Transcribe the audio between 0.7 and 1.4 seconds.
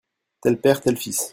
tel fils.